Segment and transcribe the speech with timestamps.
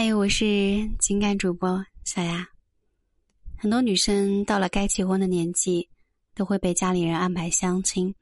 [0.00, 2.46] 嗨，我是情感主播小丫。
[3.56, 5.88] 很多女生到了该结婚的年纪，
[6.36, 8.14] 都会被家里人安排相亲，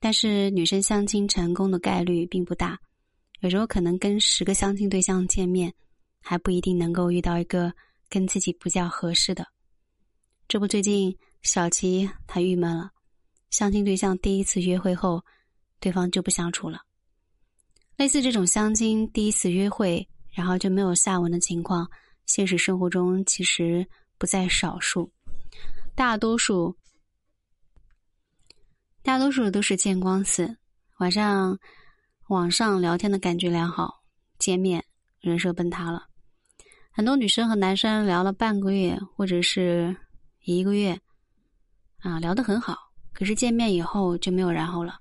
[0.00, 2.78] 但是女生相亲成功的概率并不大，
[3.40, 5.70] 有时候可能跟十个相亲对象见面，
[6.22, 7.70] 还不一定能够遇到一个
[8.08, 9.46] 跟自己比较合适的。
[10.48, 12.90] 这不，最近小琪她郁闷了，
[13.50, 15.22] 相亲对象第一次约会后，
[15.78, 16.80] 对方就不相处了。
[17.98, 21.90] 类似这种相亲第一次约会，然后就没有下文的情况，
[22.26, 23.86] 现实生活中其实
[24.18, 25.10] 不在少数。
[25.94, 26.76] 大多数，
[29.02, 30.58] 大多数都是见光死。
[30.98, 31.58] 晚上
[32.28, 34.02] 网上聊天的感觉良好，
[34.38, 34.84] 见面
[35.20, 36.06] 人设崩塌了。
[36.90, 39.96] 很多女生和男生聊了半个月或者是
[40.44, 41.00] 一个月，
[42.00, 42.76] 啊，聊得很好，
[43.14, 45.00] 可是见面以后就没有然后了。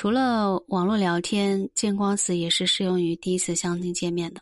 [0.00, 4.40] 除了网络聊天，见光死也是适用于第一次相亲见面的。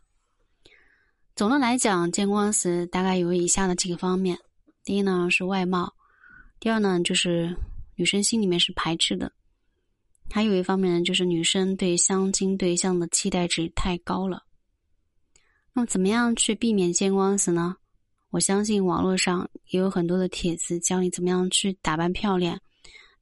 [1.34, 4.38] 总的来讲，见光死大概有以下的几个方面：
[4.84, 5.92] 第一呢是外貌，
[6.60, 7.56] 第二呢就是
[7.96, 9.32] 女生心里面是排斥的，
[10.30, 14.44] 还有一方面呢就是女生对相亲对象的期待值太高了。
[15.72, 17.74] 那么，怎么样去避免见光死呢？
[18.30, 22.56] 我相信网络上也有很多的帖子教你怎么样去打扮漂亮。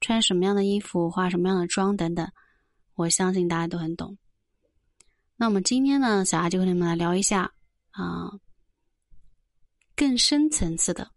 [0.06, 2.30] 穿什么样的衣服，化什么样的妆等等，
[2.94, 4.16] 我相信大家都很懂。
[5.34, 7.52] 那我们今天呢，小阿就和你们来聊一下
[7.90, 8.30] 啊，
[9.96, 11.10] 更深层次的、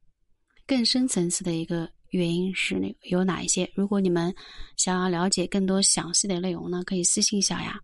[0.66, 3.72] 更深层次的一个原因是有哪一些？
[3.76, 4.34] 如果你们
[4.76, 7.80] 想要了解更多详细的内容呢，可以私信小雅，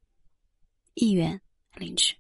[0.96, 1.40] 一元
[1.76, 2.16] 领取。